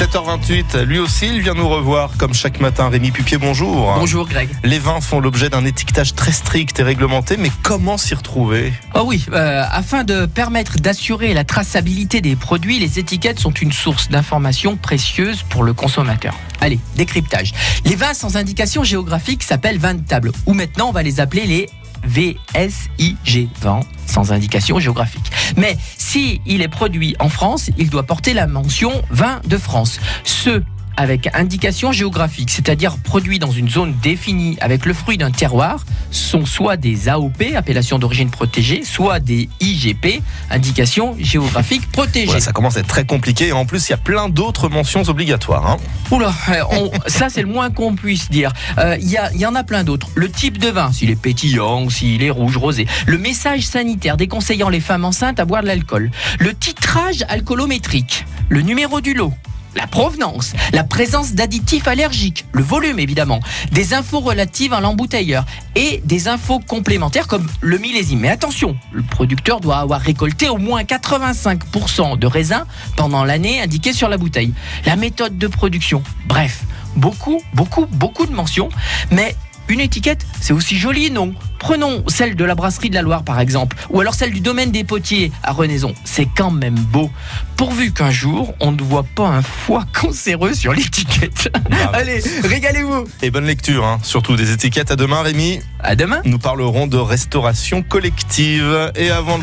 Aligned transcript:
7h28, 0.00 0.84
lui 0.84 0.98
aussi, 0.98 1.26
il 1.26 1.42
vient 1.42 1.52
nous 1.52 1.68
revoir 1.68 2.12
comme 2.16 2.32
chaque 2.32 2.58
matin. 2.58 2.88
Rémi 2.88 3.10
Pupier, 3.10 3.36
bonjour. 3.36 3.92
Bonjour 3.98 4.26
Greg. 4.26 4.48
Les 4.64 4.78
vins 4.78 5.02
font 5.02 5.20
l'objet 5.20 5.50
d'un 5.50 5.66
étiquetage 5.66 6.14
très 6.14 6.32
strict 6.32 6.80
et 6.80 6.82
réglementé, 6.82 7.36
mais 7.36 7.52
comment 7.62 7.98
s'y 7.98 8.14
retrouver? 8.14 8.72
Oh 8.94 9.02
oui, 9.04 9.26
euh, 9.30 9.62
afin 9.70 10.04
de 10.04 10.24
permettre 10.24 10.78
d'assurer 10.78 11.34
la 11.34 11.44
traçabilité 11.44 12.22
des 12.22 12.34
produits, 12.34 12.78
les 12.78 12.98
étiquettes 12.98 13.40
sont 13.40 13.50
une 13.50 13.72
source 13.72 14.08
d'informations 14.08 14.78
précieuse 14.78 15.42
pour 15.42 15.64
le 15.64 15.74
consommateur. 15.74 16.34
Allez, 16.62 16.80
décryptage. 16.96 17.52
Les 17.84 17.94
vins 17.94 18.14
sans 18.14 18.38
indication 18.38 18.82
géographique 18.82 19.42
s'appellent 19.42 19.78
vins 19.78 19.92
de 19.92 20.00
table, 20.00 20.32
ou 20.46 20.54
maintenant 20.54 20.88
on 20.88 20.92
va 20.92 21.02
les 21.02 21.20
appeler 21.20 21.44
les 21.44 21.68
VSIG, 22.04 23.48
vins 23.60 23.80
sans 24.06 24.32
indication 24.32 24.78
géographique. 24.78 25.30
Mais 25.56 25.76
si 25.96 26.40
il 26.46 26.62
est 26.62 26.68
produit 26.68 27.14
en 27.18 27.28
France, 27.28 27.70
il 27.78 27.90
doit 27.90 28.02
porter 28.02 28.34
la 28.34 28.46
mention 28.46 29.02
vin 29.10 29.40
de 29.46 29.56
France. 29.56 30.00
Ce 30.24 30.62
avec 30.96 31.28
indication 31.34 31.92
géographique, 31.92 32.50
c'est-à-dire 32.50 32.96
produits 32.98 33.38
dans 33.38 33.50
une 33.50 33.68
zone 33.68 33.94
définie 34.02 34.56
avec 34.60 34.84
le 34.86 34.92
fruit 34.94 35.16
d'un 35.18 35.30
terroir, 35.30 35.84
sont 36.10 36.44
soit 36.46 36.76
des 36.76 37.08
AOP, 37.08 37.54
appellation 37.56 37.98
d'origine 37.98 38.30
protégée, 38.30 38.82
soit 38.84 39.20
des 39.20 39.48
IGP, 39.60 40.22
indication 40.50 41.16
géographique 41.18 41.90
protégée. 41.92 42.26
Voilà, 42.26 42.40
ça 42.40 42.52
commence 42.52 42.76
à 42.76 42.80
être 42.80 42.86
très 42.88 43.04
compliqué 43.06 43.48
et 43.48 43.52
en 43.52 43.64
plus 43.64 43.88
il 43.88 43.90
y 43.90 43.94
a 43.94 43.98
plein 43.98 44.28
d'autres 44.28 44.68
mentions 44.68 45.02
obligatoires. 45.08 45.66
Hein. 45.66 45.76
Oula, 46.10 46.32
on- 46.72 46.90
ça 47.06 47.28
c'est 47.28 47.42
le 47.42 47.48
moins 47.48 47.70
qu'on 47.70 47.94
puisse 47.94 48.30
dire. 48.30 48.52
Euh, 48.78 48.96
Il 49.00 49.08
y, 49.08 49.38
y 49.38 49.46
en 49.46 49.54
a 49.54 49.64
plein 49.64 49.84
d'autres. 49.84 50.08
Le 50.14 50.30
type 50.30 50.58
de 50.58 50.68
vin, 50.68 50.92
s'il 50.92 51.10
est 51.10 51.14
pétillant, 51.20 51.88
s'il 51.88 52.22
est 52.22 52.30
rouge, 52.30 52.56
rosé. 52.56 52.86
Le 53.06 53.16
message 53.18 53.62
sanitaire 53.66 54.16
déconseillant 54.16 54.68
les 54.68 54.80
femmes 54.80 55.04
enceintes 55.04 55.40
à 55.40 55.44
boire 55.44 55.62
de 55.62 55.68
l'alcool. 55.68 56.10
Le 56.38 56.54
titrage 56.54 57.24
alcoolométrique. 57.28 58.24
Le 58.48 58.60
numéro 58.62 59.00
du 59.00 59.14
lot. 59.14 59.32
La 59.76 59.86
provenance, 59.86 60.52
la 60.72 60.82
présence 60.82 61.34
d'additifs 61.34 61.86
allergiques, 61.86 62.44
le 62.52 62.62
volume 62.62 62.98
évidemment, 62.98 63.40
des 63.70 63.94
infos 63.94 64.20
relatives 64.20 64.72
à 64.72 64.80
l'embouteilleur 64.80 65.44
et 65.76 66.02
des 66.04 66.28
infos 66.28 66.58
complémentaires 66.58 67.28
comme 67.28 67.46
le 67.60 67.78
millésime. 67.78 68.20
Mais 68.20 68.30
attention, 68.30 68.76
le 68.92 69.02
producteur 69.02 69.60
doit 69.60 69.78
avoir 69.78 70.00
récolté 70.00 70.48
au 70.48 70.58
moins 70.58 70.82
85% 70.82 72.18
de 72.18 72.26
raisins 72.26 72.64
pendant 72.96 73.24
l'année 73.24 73.60
indiquée 73.60 73.92
sur 73.92 74.08
la 74.08 74.18
bouteille. 74.18 74.52
La 74.86 74.96
méthode 74.96 75.38
de 75.38 75.46
production, 75.46 76.02
bref, 76.26 76.62
beaucoup, 76.96 77.40
beaucoup, 77.54 77.86
beaucoup 77.86 78.26
de 78.26 78.32
mentions, 78.32 78.68
mais 79.10 79.36
une 79.70 79.80
étiquette, 79.80 80.26
c'est 80.40 80.52
aussi 80.52 80.76
joli, 80.76 81.10
non? 81.12 81.32
Prenons 81.60 82.02
celle 82.08 82.34
de 82.34 82.44
la 82.44 82.54
brasserie 82.54 82.90
de 82.90 82.94
la 82.94 83.02
Loire, 83.02 83.22
par 83.22 83.38
exemple, 83.38 83.76
ou 83.90 84.00
alors 84.00 84.14
celle 84.14 84.32
du 84.32 84.40
domaine 84.40 84.72
des 84.72 84.82
potiers 84.82 85.30
à 85.44 85.52
Renaison. 85.52 85.94
C'est 86.04 86.26
quand 86.34 86.50
même 86.50 86.74
beau. 86.74 87.08
Pourvu 87.56 87.92
qu'un 87.92 88.10
jour, 88.10 88.54
on 88.60 88.72
ne 88.72 88.82
voit 88.82 89.04
pas 89.14 89.28
un 89.28 89.42
foie 89.42 89.84
cancéreux 89.92 90.54
sur 90.54 90.72
l'étiquette. 90.72 91.54
Allez, 91.92 92.20
régalez-vous 92.42 93.04
Et 93.22 93.30
bonne 93.30 93.44
lecture, 93.46 93.84
hein. 93.84 93.98
surtout 94.02 94.34
des 94.34 94.50
étiquettes. 94.52 94.90
À 94.90 94.96
demain, 94.96 95.22
Rémi. 95.22 95.60
À 95.78 95.94
demain 95.94 96.20
Nous 96.24 96.38
parlerons 96.38 96.86
de 96.86 96.96
restauration 96.96 97.82
collective. 97.82 98.90
Et 98.96 99.10
avant 99.10 99.36
de 99.36 99.38